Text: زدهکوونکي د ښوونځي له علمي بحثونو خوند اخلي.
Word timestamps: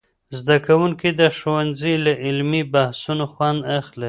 زدهکوونکي 0.37 1.09
د 1.19 1.21
ښوونځي 1.37 1.95
له 2.05 2.13
علمي 2.25 2.61
بحثونو 2.73 3.25
خوند 3.33 3.59
اخلي. 3.79 3.99